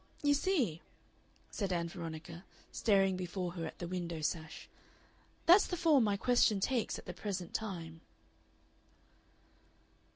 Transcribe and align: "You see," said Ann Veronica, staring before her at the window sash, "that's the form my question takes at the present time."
"You 0.23 0.33
see," 0.33 0.81
said 1.51 1.71
Ann 1.71 1.87
Veronica, 1.87 2.43
staring 2.71 3.15
before 3.15 3.51
her 3.51 3.67
at 3.67 3.77
the 3.77 3.87
window 3.87 4.19
sash, 4.21 4.67
"that's 5.45 5.67
the 5.67 5.77
form 5.77 6.03
my 6.05 6.17
question 6.17 6.59
takes 6.59 6.97
at 6.97 7.05
the 7.05 7.13
present 7.13 7.53
time." 7.53 8.01